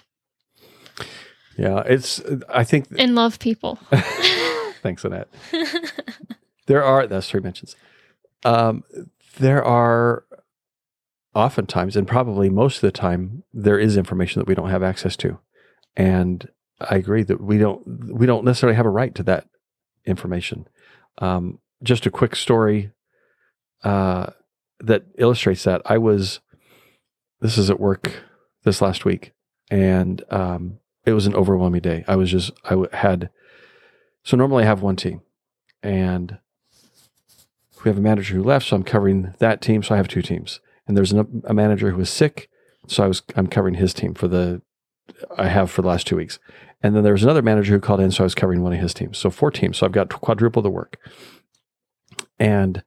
[1.57, 3.79] yeah it's i think and love people.
[4.83, 5.27] thanks annette
[6.67, 7.75] there are that's three mentions
[8.45, 8.83] um,
[9.39, 10.23] there are
[11.38, 15.15] oftentimes and probably most of the time there is information that we don't have access
[15.17, 15.39] to.
[15.95, 17.82] And i agree that we don't
[18.13, 19.47] we don't necessarily have a right to that
[20.06, 20.67] information.
[21.19, 22.91] Um, just a quick story
[23.84, 24.28] uh,
[24.80, 25.82] that illustrates that.
[25.86, 26.39] I was
[27.39, 28.23] this is at work
[28.63, 29.34] this last week
[29.69, 32.04] and um, it was an overwhelming day.
[32.08, 33.30] I was just i had
[34.23, 35.21] so normally i have one team
[35.84, 36.39] and
[37.84, 39.84] we have a manager who left, so I'm covering that team.
[39.84, 42.50] So I have two teams, and there's an, a manager who was sick,
[42.88, 44.62] so I was I'm covering his team for the
[45.38, 46.39] I have for the last two weeks,
[46.82, 48.80] and then there was another manager who called in, so I was covering one of
[48.80, 49.17] his teams.
[49.17, 49.78] So four teams.
[49.78, 50.97] So I've got quadruple the work,
[52.39, 52.84] and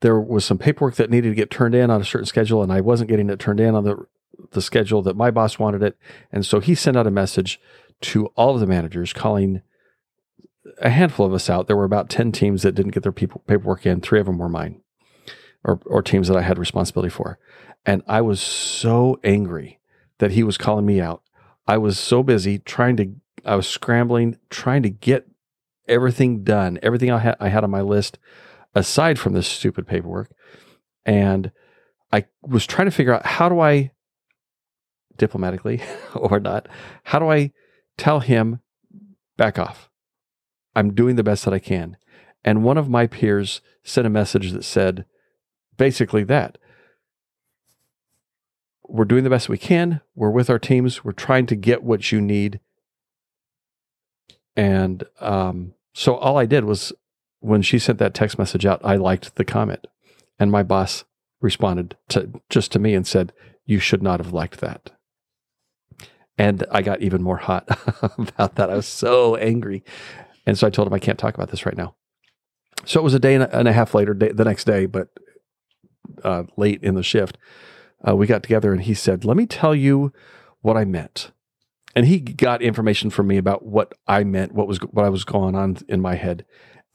[0.00, 2.72] there was some paperwork that needed to get turned in on a certain schedule, and
[2.72, 4.06] I wasn't getting it turned in on the
[4.52, 5.96] the schedule that my boss wanted it,
[6.32, 7.60] and so he sent out a message
[8.00, 9.62] to all of the managers calling
[10.80, 11.66] a handful of us out.
[11.66, 14.00] There were about 10 teams that didn't get their people, paperwork in.
[14.00, 14.80] Three of them were mine
[15.64, 17.38] or, or teams that I had responsibility for.
[17.86, 19.80] And I was so angry
[20.18, 21.22] that he was calling me out.
[21.66, 25.26] I was so busy trying to, I was scrambling, trying to get
[25.88, 28.18] everything done, everything I had, I had on my list
[28.74, 30.30] aside from this stupid paperwork.
[31.04, 31.50] And
[32.12, 33.90] I was trying to figure out how do I
[35.16, 35.82] diplomatically
[36.14, 36.68] or not,
[37.04, 37.52] how do I
[37.96, 38.60] tell him
[39.36, 39.90] back off?
[40.76, 41.96] I'm doing the best that I can.
[42.44, 45.06] And one of my peers sent a message that said
[45.76, 46.58] basically that
[48.88, 50.00] we're doing the best we can.
[50.14, 51.04] We're with our teams.
[51.04, 52.60] We're trying to get what you need.
[54.56, 56.92] And um, so all I did was
[57.40, 59.86] when she sent that text message out, I liked the comment.
[60.38, 61.04] And my boss
[61.40, 63.32] responded to just to me and said,
[63.66, 64.92] You should not have liked that.
[66.36, 67.66] And I got even more hot
[68.18, 68.70] about that.
[68.70, 69.84] I was so angry.
[70.46, 71.94] And so I told him I can't talk about this right now.
[72.84, 75.08] So it was a day and a, half later, day, the next day, but
[76.22, 77.38] uh, late in the shift,
[78.06, 80.12] uh, we got together and he said, Let me tell you
[80.60, 81.30] what I meant.
[81.96, 85.24] And he got information from me about what I meant, what was what I was
[85.24, 86.44] going on in my head.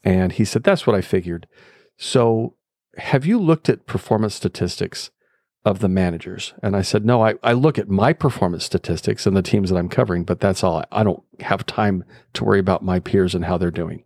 [0.04, 1.46] And he said, That's what I figured.
[1.96, 2.54] So
[2.96, 5.10] have you looked at performance statistics
[5.64, 6.54] of the managers?
[6.62, 9.76] And I said, No, I, I look at my performance statistics and the teams that
[9.76, 10.84] I'm covering, but that's all.
[10.92, 14.04] I don't have time to worry about my peers and how they're doing.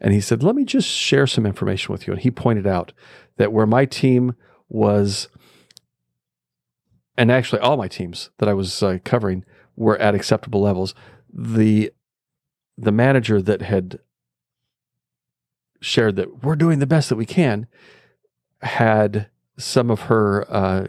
[0.00, 2.12] And he said, Let me just share some information with you.
[2.12, 2.92] And he pointed out
[3.36, 4.34] that where my team
[4.68, 5.28] was,
[7.16, 9.44] and actually all my teams that I was uh, covering
[9.76, 10.94] were at acceptable levels,
[11.32, 11.92] the
[12.76, 14.00] the manager that had
[15.80, 17.66] shared that we're doing the best that we can
[18.62, 20.86] had some of her uh,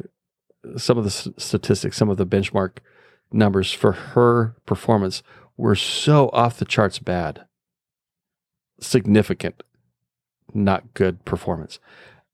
[0.77, 2.77] some of the statistics, some of the benchmark
[3.31, 5.21] numbers for her performance
[5.57, 7.45] were so off the charts bad,
[8.79, 9.63] significant,
[10.53, 11.79] not good performance.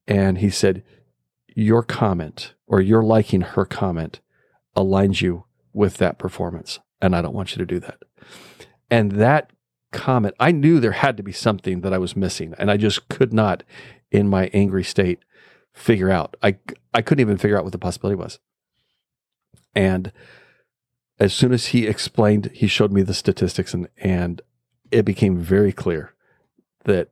[0.08, 0.84] And he said,
[1.56, 4.20] Your comment or your liking her comment
[4.76, 6.80] aligns you with that performance.
[7.02, 8.00] And I don't want you to do that.
[8.90, 9.52] And that
[9.92, 12.54] comment, I knew there had to be something that I was missing.
[12.58, 13.64] And I just could not,
[14.12, 15.20] in my angry state,
[15.74, 16.36] figure out.
[16.42, 16.58] I,
[16.94, 18.40] I couldn't even figure out what the possibility was.
[19.74, 20.12] And
[21.20, 24.42] as soon as he explained, he showed me the statistics and, and
[24.92, 26.14] it became very clear
[26.86, 27.10] that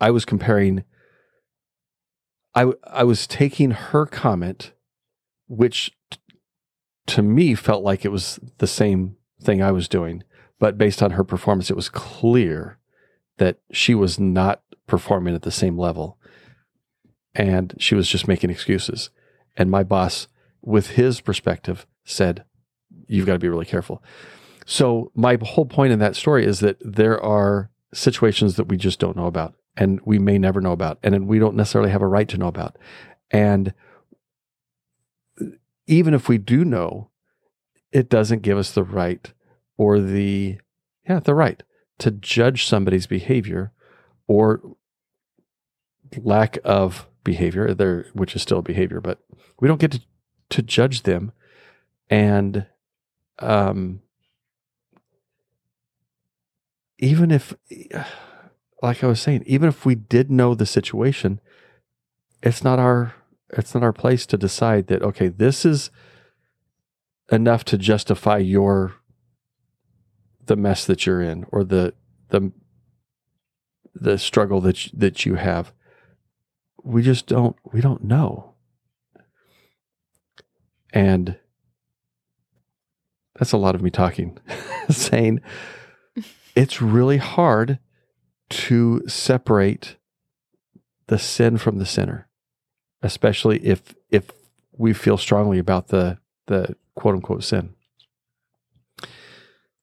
[0.00, 0.84] I was comparing,
[2.54, 4.72] I, I was taking her comment,
[5.48, 6.18] which t-
[7.08, 10.22] to me felt like it was the same thing I was doing,
[10.58, 12.78] but based on her performance, it was clear
[13.38, 16.18] that she was not performing at the same level
[17.34, 19.10] and she was just making excuses.
[19.56, 20.28] And my boss,
[20.60, 22.44] with his perspective, said,
[23.06, 24.02] You've got to be really careful.
[24.66, 28.98] So, my whole point in that story is that there are situations that we just
[28.98, 32.06] don't know about and we may never know about and we don't necessarily have a
[32.06, 32.76] right to know about.
[33.30, 33.74] And
[35.86, 37.10] even if we do know,
[37.90, 39.32] it doesn't give us the right
[39.76, 40.58] or the,
[41.08, 41.62] yeah, the right
[41.98, 43.72] to judge somebody's behavior
[44.26, 44.60] or
[46.16, 49.20] lack of behavior there which is still behavior but
[49.60, 50.00] we don't get to,
[50.50, 51.32] to judge them
[52.10, 52.66] and
[53.38, 54.00] um
[57.02, 57.54] even if
[58.82, 61.40] like i was saying even if we did know the situation
[62.42, 63.14] it's not our
[63.50, 65.90] it's not our place to decide that okay this is
[67.30, 68.94] enough to justify your
[70.46, 71.94] the mess that you're in or the
[72.30, 72.52] the
[73.94, 75.72] the struggle that you, that you have.
[76.82, 78.54] We just don't we don't know.
[80.92, 81.38] And
[83.38, 84.38] that's a lot of me talking
[84.90, 85.40] saying
[86.54, 87.78] it's really hard
[88.50, 89.96] to separate
[91.06, 92.28] the sin from the sinner
[93.02, 94.30] especially if if
[94.72, 97.74] we feel strongly about the the quote unquote sin.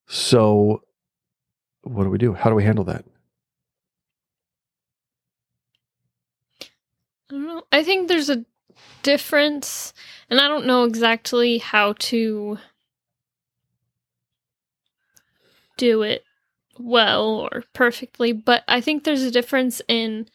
[0.07, 0.83] So
[1.83, 2.33] what do we do?
[2.33, 3.05] How do we handle that?
[7.29, 7.63] I don't know.
[7.71, 8.43] I think there's a
[9.03, 9.93] difference,
[10.29, 12.57] and I don't know exactly how to
[15.77, 16.23] do it
[16.79, 20.27] well or perfectly, but I think there's a difference in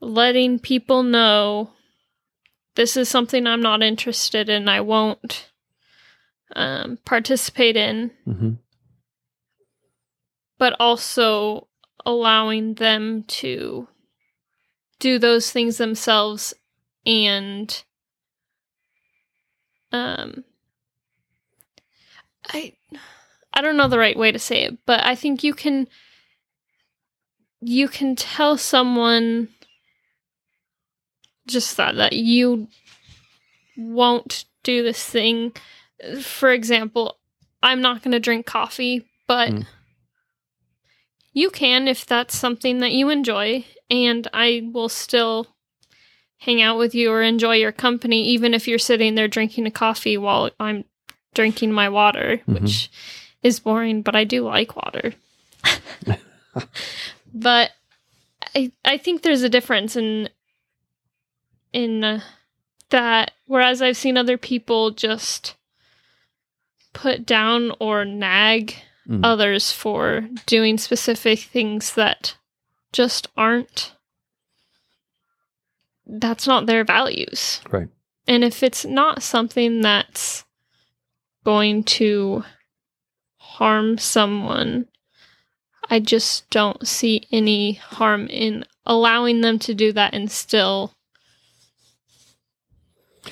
[0.00, 1.70] letting people know
[2.76, 5.50] this is something I'm not interested in, I won't
[6.54, 8.52] um, participate in, mm-hmm.
[10.58, 11.66] but also
[12.06, 13.88] allowing them to
[15.00, 16.54] do those things themselves
[17.06, 17.84] and
[19.92, 20.44] um
[22.46, 22.74] I
[23.58, 25.88] I don't know the right way to say it, but I think you can
[27.60, 29.48] you can tell someone
[31.48, 32.68] just that that you
[33.76, 35.52] won't do this thing.
[36.22, 37.16] For example,
[37.60, 39.66] I'm not going to drink coffee, but Mm.
[41.32, 45.48] you can if that's something that you enjoy and I will still
[46.38, 49.72] hang out with you or enjoy your company even if you're sitting there drinking a
[49.72, 50.84] coffee while I'm
[51.34, 52.60] drinking my water, Mhm.
[52.62, 52.88] which
[53.42, 55.14] is boring, but I do like water.
[57.34, 57.70] but
[58.54, 60.28] I I think there's a difference in
[61.72, 62.20] in uh,
[62.90, 65.54] that whereas I've seen other people just
[66.92, 68.74] put down or nag
[69.08, 69.24] Mm.
[69.24, 72.36] others for doing specific things that
[72.92, 73.94] just aren't
[76.06, 77.62] that's not their values.
[77.70, 77.88] Right.
[78.26, 80.44] And if it's not something that's
[81.42, 82.44] going to
[83.58, 84.86] harm someone,
[85.90, 90.92] I just don't see any harm in allowing them to do that and still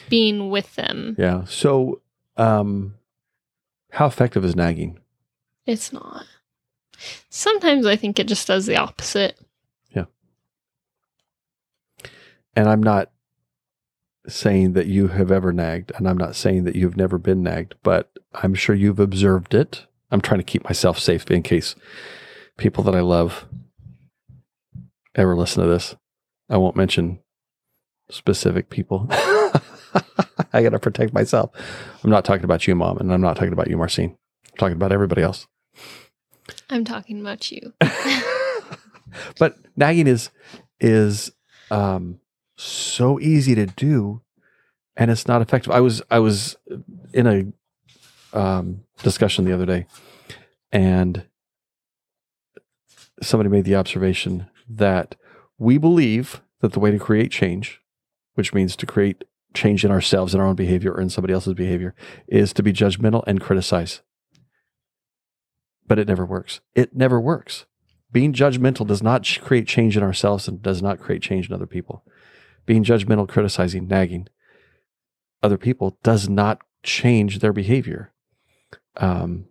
[0.09, 1.15] being with them.
[1.17, 1.45] Yeah.
[1.45, 2.01] So,
[2.37, 2.95] um,
[3.93, 4.99] how effective is nagging?
[5.65, 6.27] It's not.
[7.29, 9.39] Sometimes I think it just does the opposite.
[9.91, 10.07] Yeah.
[12.57, 13.13] And I'm not
[14.27, 17.77] saying that you have ever nagged, and I'm not saying that you've never been nagged,
[17.85, 19.87] but I'm sure you've observed it.
[20.11, 21.75] I'm trying to keep myself safe in case
[22.57, 23.47] people that I love
[25.15, 25.97] ever listen to this.
[26.49, 27.21] I won't mention
[28.11, 29.07] specific people.
[29.11, 31.51] I got to protect myself.
[32.05, 34.17] I'm not talking about you, mom, and I'm not talking about you, Marcine.
[34.53, 35.47] I'm talking about everybody else.
[36.71, 37.73] I'm talking about you.
[39.39, 40.31] but nagging is
[40.81, 41.33] is
[41.71, 42.21] um,
[42.57, 44.23] so easy to do
[44.97, 45.73] and it's not effective.
[45.73, 46.57] I was I was
[47.13, 49.87] in a um, discussion the other day,
[50.73, 51.27] and
[53.23, 55.17] somebody made the observation that
[55.59, 57.81] we believe that the way to create change,
[58.35, 59.25] which means to create
[59.55, 61.95] change in ourselves in our own behavior or in somebody else's behavior,
[62.27, 64.03] is to be judgmental and criticize.
[65.87, 66.61] But it never works.
[66.75, 67.65] It never works.
[68.13, 71.67] Being judgmental does not create change in ourselves and does not create change in other
[71.67, 72.05] people.
[72.65, 74.29] Being judgmental, criticizing, nagging
[75.43, 78.13] other people does not change their behavior.
[78.99, 79.47] Um,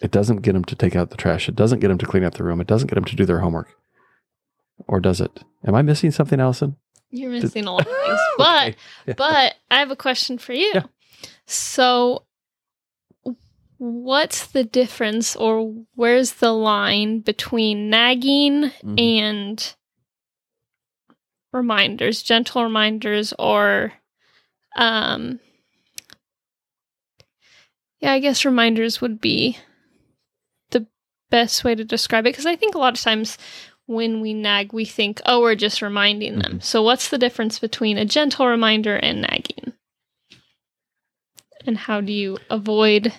[0.00, 1.48] it doesn't get them to take out the trash.
[1.48, 2.60] It doesn't get them to clean up the room.
[2.60, 3.68] It doesn't get them to do their homework.
[4.88, 5.42] Or does it?
[5.64, 6.76] Am I missing something, Allison?
[7.10, 8.20] You're missing a lot of things.
[8.38, 8.76] But Okay.
[9.06, 9.14] Yeah.
[9.16, 10.72] but I have a question for you.
[10.74, 10.82] Yeah.
[11.46, 12.24] So
[13.78, 19.00] what's the difference or where's the line between nagging Mhm.
[19.00, 19.74] and
[21.52, 23.92] reminders, gentle reminders or
[24.76, 25.38] um
[28.02, 29.56] yeah, I guess reminders would be
[30.72, 30.86] the
[31.30, 33.38] best way to describe it because I think a lot of times
[33.86, 36.60] when we nag, we think, oh, we're just reminding them.
[36.60, 39.72] So, what's the difference between a gentle reminder and nagging?
[41.64, 43.12] And how do you avoid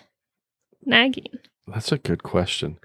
[0.86, 1.40] nagging?
[1.66, 2.78] That's a good question.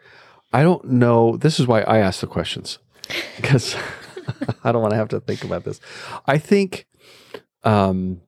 [0.53, 1.37] I don't know.
[1.37, 2.79] This is why I ask the questions
[3.37, 3.75] because
[4.65, 5.81] I don't want to have to think about this.
[6.27, 6.87] I think
[7.65, 8.21] um,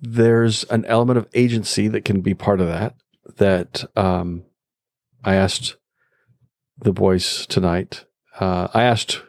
[0.00, 2.94] there's an element of agency that can be part of that.
[3.36, 4.44] That um,
[5.22, 5.76] I asked
[6.78, 8.06] the boys tonight.
[8.38, 9.22] Uh, I asked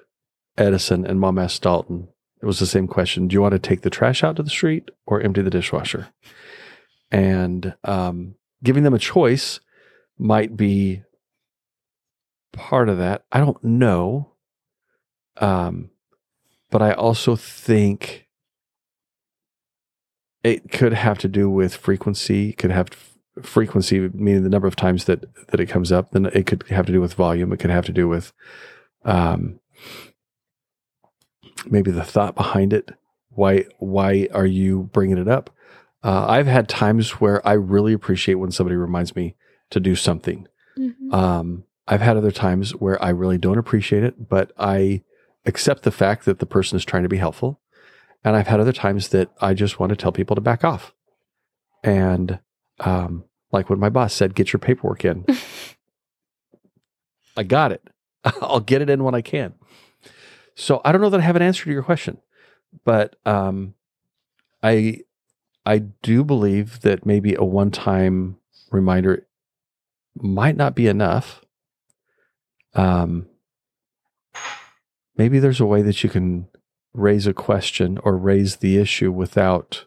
[0.57, 2.07] Edison and Mom asked Dalton.
[2.41, 3.27] It was the same question.
[3.27, 6.07] Do you want to take the trash out to the street or empty the dishwasher?
[7.11, 9.59] And um, giving them a choice
[10.17, 11.03] might be
[12.53, 13.25] part of that.
[13.31, 14.33] I don't know.
[15.37, 15.91] Um,
[16.71, 18.27] but I also think
[20.43, 22.49] it could have to do with frequency.
[22.49, 22.89] It could have
[23.41, 26.11] frequency, meaning the number of times that that it comes up.
[26.11, 27.51] Then it could have to do with volume.
[27.53, 28.33] It could have to do with
[29.05, 29.59] um,
[31.65, 32.91] maybe the thought behind it.
[33.29, 35.49] Why why are you bringing it up?
[36.03, 39.35] Uh, I've had times where I really appreciate when somebody reminds me
[39.69, 40.47] to do something.
[40.77, 41.13] Mhm.
[41.13, 45.03] Um, I've had other times where I really don't appreciate it, but I
[45.45, 47.59] accept the fact that the person is trying to be helpful.
[48.23, 50.93] And I've had other times that I just want to tell people to back off.
[51.83, 52.39] And
[52.79, 55.25] um, like when my boss said, get your paperwork in,
[57.37, 57.87] I got it.
[58.41, 59.53] I'll get it in when I can.
[60.55, 62.17] So I don't know that I have an answer to your question,
[62.83, 63.73] but um,
[64.61, 64.99] I
[65.65, 68.37] I do believe that maybe a one time
[68.71, 69.27] reminder
[70.15, 71.41] might not be enough.
[72.73, 73.27] Um,
[75.15, 76.47] maybe there's a way that you can
[76.93, 79.85] raise a question or raise the issue without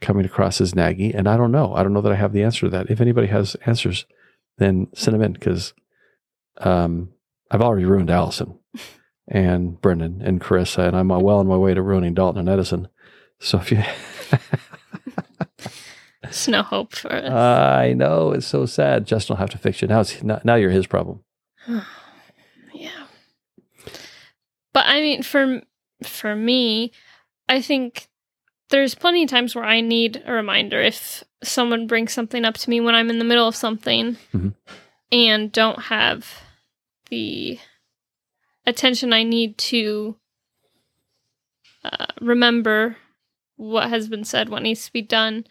[0.00, 1.14] coming across as naggy.
[1.14, 1.74] And I don't know.
[1.74, 2.90] I don't know that I have the answer to that.
[2.90, 4.06] If anybody has answers,
[4.58, 5.74] then send them in because
[6.58, 7.10] um,
[7.50, 8.58] I've already ruined Allison
[9.28, 12.88] and Brendan and Carissa, and I'm well on my way to ruining Dalton and Edison.
[13.40, 13.82] So if you,
[16.22, 17.30] There's no hope for it.
[17.30, 19.06] I know it's so sad.
[19.06, 20.00] Justin will have to fix you now.
[20.00, 21.22] It's now, now you're his problem.
[21.68, 23.06] yeah.
[24.72, 25.60] But I mean, for
[26.06, 26.92] for me,
[27.48, 28.08] I think
[28.70, 32.70] there's plenty of times where I need a reminder if someone brings something up to
[32.70, 34.54] me when I'm in the middle of something Mhm.
[35.12, 36.42] and don't have
[37.10, 37.58] the
[38.66, 40.16] attention I need to
[41.84, 42.96] uh, remember
[43.56, 45.46] what has been said, what needs to be done,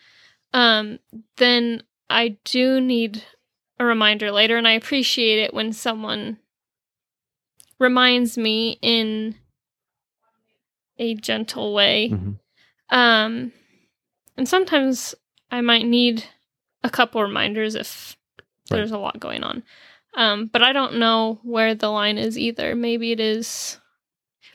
[0.51, 0.97] um,
[1.38, 3.24] then I do need
[3.80, 6.39] a reminder later, and I appreciate it when someone
[7.80, 9.36] reminds me in
[10.98, 12.10] a gentle way.
[12.10, 12.39] Mhm.
[12.89, 13.52] Um,
[14.38, 15.16] and sometimes
[15.52, 16.26] I might need
[16.84, 18.16] a couple reminders if
[18.70, 18.78] Right.
[18.78, 19.64] there's a lot going on.
[20.16, 22.76] Um, but I don't know where the line is either.
[22.76, 23.80] Maybe it is,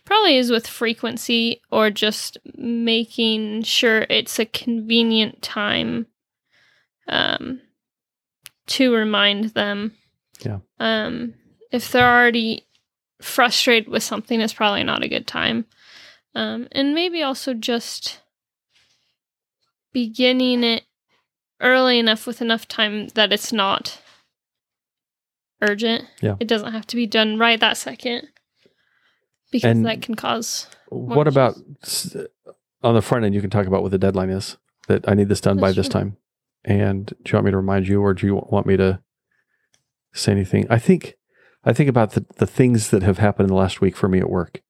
[0.04, 6.06] probably is with frequency or just making sure it's a convenient time
[7.08, 7.60] um,
[8.66, 9.94] to remind them.
[10.44, 10.58] Yeah.
[10.78, 11.34] Um,
[11.72, 12.66] if they're already
[13.20, 15.66] frustrated with something, it's probably not a good time.
[16.34, 18.20] Um, and maybe also just
[19.92, 20.84] beginning it
[21.60, 24.00] early enough with enough time that it's not
[25.60, 26.04] urgent.
[26.20, 26.36] Yeah.
[26.38, 28.28] It doesn't have to be done right that second
[29.50, 30.68] because And- that can cause.
[30.90, 31.34] What issues.
[31.34, 32.26] about
[32.82, 33.34] on the front end?
[33.34, 34.56] You can talk about what the deadline is
[34.86, 36.16] that I need this done by That's this time.
[36.64, 39.00] And do you want me to remind you, or do you want me to
[40.14, 40.66] say anything?
[40.70, 41.16] I think
[41.64, 44.18] I think about the the things that have happened in the last week for me
[44.18, 44.62] at work,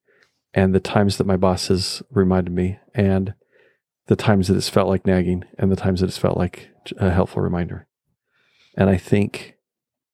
[0.54, 3.34] and the times that my boss has reminded me, and
[4.06, 7.10] the times that it's felt like nagging and the times that it's felt like a
[7.10, 7.86] helpful reminder.
[8.74, 9.56] And I think,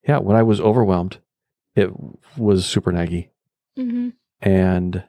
[0.07, 1.19] yeah, when I was overwhelmed,
[1.75, 1.89] it
[2.37, 3.29] was super naggy.
[3.77, 4.09] Mm-hmm.
[4.41, 5.03] And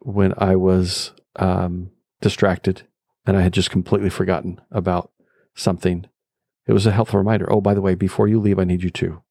[0.00, 1.90] when I was um,
[2.20, 2.82] distracted
[3.24, 5.12] and I had just completely forgotten about
[5.54, 6.06] something,
[6.66, 7.50] it was a helpful reminder.
[7.50, 9.22] Oh, by the way, before you leave, I need you to.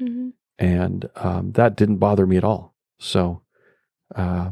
[0.00, 0.28] Mm-hmm.
[0.58, 2.74] And um, that didn't bother me at all.
[2.98, 3.42] So
[4.14, 4.50] uh,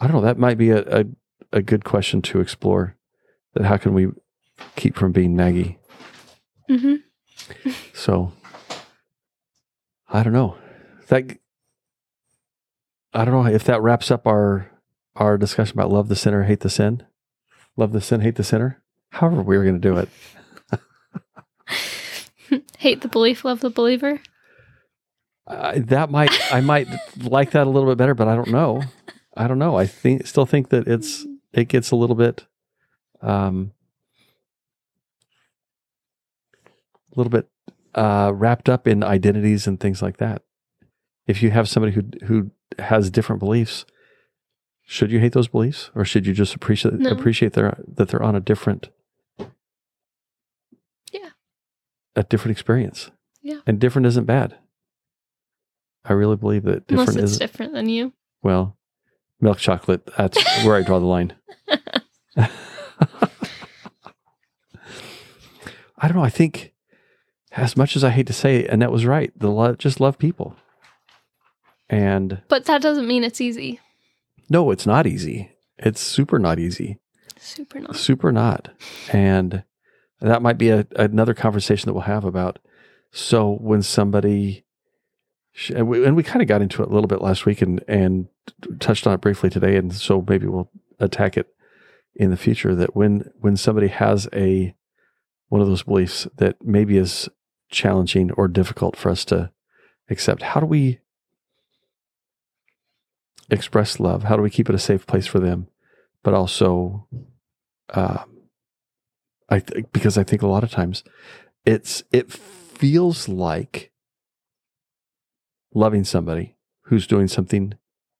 [0.00, 0.22] I don't know.
[0.22, 1.04] That might be a, a,
[1.52, 2.96] a good question to explore.
[3.54, 4.08] That how can we
[4.76, 5.76] keep from being naggy?
[6.70, 6.94] Mm-hmm.
[7.94, 8.32] So
[10.08, 10.56] I don't know.
[11.08, 11.38] That
[13.14, 14.70] I don't know if that wraps up our
[15.14, 17.04] our discussion about love the sinner, hate the sin.
[17.76, 18.82] Love the sin, hate the sinner.
[19.10, 20.08] However, we are going to do it.
[22.78, 24.20] Hate the belief, love the believer.
[25.46, 26.88] Uh, that might I might
[27.18, 28.82] like that a little bit better, but I don't know.
[29.36, 29.76] I don't know.
[29.76, 32.46] I think still think that it's it gets a little bit
[33.22, 33.72] um
[37.12, 37.48] a little bit
[37.94, 40.42] uh wrapped up in identities and things like that.
[41.26, 43.84] If you have somebody who who has different beliefs,
[44.82, 47.10] should you hate those beliefs or should you just appreciate No.
[47.10, 48.88] appreciate their that they're on a different
[51.12, 51.30] Yeah.
[52.16, 53.10] a different experience.
[53.42, 53.60] Yeah.
[53.66, 54.56] And different isn't bad.
[56.04, 58.12] I really believe that different Unless it's is different than you.
[58.42, 58.76] well,
[59.42, 61.34] milk chocolate, that's where I draw the line.
[65.98, 66.24] I don't know.
[66.24, 66.72] I think,
[67.52, 69.32] as much as I hate to say it, Annette was right.
[69.38, 70.56] The lo- just love people,
[71.88, 73.80] and But that doesn't mean it's easy.
[74.48, 75.50] no, it's not easy.
[75.78, 76.98] It's super not easy.
[77.38, 77.96] Super not.
[77.96, 78.70] Super not.
[79.12, 79.64] And
[80.20, 82.58] that might be a, another conversation that we'll have about.
[83.12, 84.64] So when somebody,
[85.74, 87.82] and we, and we kind of got into it a little bit last week and
[87.88, 88.28] and
[88.80, 91.54] touched on it briefly today, and so maybe we'll attack it
[92.14, 92.74] in the future.
[92.74, 94.74] That when when somebody has a
[95.48, 97.28] one of those beliefs that maybe is
[97.70, 99.50] challenging or difficult for us to
[100.08, 101.00] accept, how do we
[103.50, 104.24] express love?
[104.24, 105.68] How do we keep it a safe place for them,
[106.22, 107.06] but also
[107.90, 108.32] um,
[109.48, 111.04] I think because I think a lot of times
[111.66, 113.91] it's it feels like
[115.74, 117.74] loving somebody who's doing something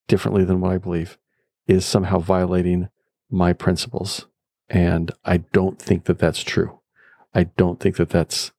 [0.09, 1.19] differently than what I believe
[1.67, 2.89] is somehow violating
[3.31, 4.27] my principles,
[4.69, 6.81] and I don't think that that's true.
[7.35, 8.53] I don't think that that's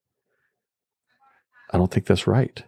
[1.70, 2.62] I don't think that's right.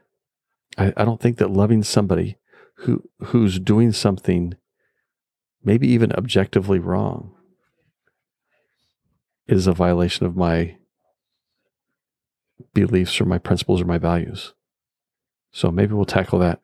[0.79, 2.39] I, I don't think that loving somebody
[2.79, 4.55] who who's doing something
[5.65, 7.35] maybe even objectively wrong
[9.47, 10.77] is a violation of my
[12.75, 14.55] beliefs or my principles or my values.
[15.57, 16.61] So maybe we'll tackle that.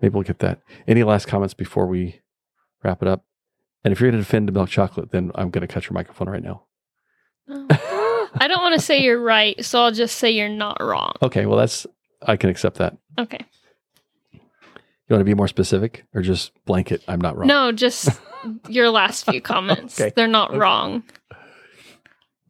[0.00, 0.62] Maybe we'll get that.
[0.86, 2.22] Any last comments before we
[2.82, 3.26] wrap it up?
[3.84, 5.92] And if you're going to defend the milk chocolate, then I'm going to cut your
[5.92, 6.62] microphone right now.
[7.50, 8.30] Oh.
[8.34, 11.12] I don't want to say you're right, so I'll just say you're not wrong.
[11.20, 11.86] Okay, well that's
[12.26, 12.96] I can accept that.
[13.18, 13.44] Okay.
[14.32, 14.40] You
[15.10, 17.02] want to be more specific or just blanket?
[17.08, 17.46] I'm not wrong.
[17.48, 18.08] No, just
[18.70, 20.00] your last few comments.
[20.00, 20.14] Okay.
[20.16, 20.58] They're not Okay.
[20.58, 21.02] wrong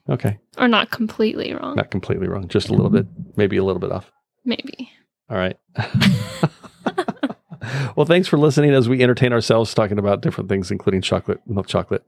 [0.08, 1.74] Okay, or not completely wrong.
[1.74, 2.46] not completely wrong.
[2.46, 3.06] Just a little bit,
[3.36, 4.10] maybe a little bit off.
[4.44, 4.90] Maybe.
[5.30, 5.56] All right.
[7.96, 11.66] well, thanks for listening as we entertain ourselves talking about different things, including chocolate, milk
[11.66, 12.04] chocolate.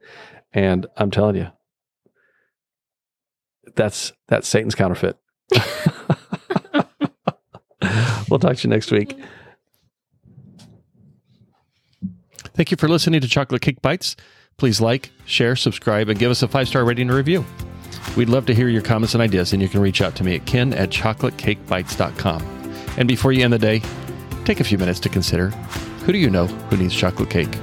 [0.53, 1.49] And I'm telling you,
[3.77, 5.17] that's that's Satan's counterfeit.
[8.29, 9.17] we'll talk to you next week.
[12.55, 14.17] Thank you for listening to Chocolate Cake Bites.
[14.57, 17.45] Please like, share, subscribe, and give us a five star rating and review.
[18.17, 20.37] We'd love to hear your comments and ideas, and you can reach out to me
[20.37, 22.60] at ken at chocolatecakebites.com.
[22.97, 23.83] And before you end the day,
[24.45, 25.51] take a few minutes to consider
[26.05, 27.55] who do you know who needs chocolate cake?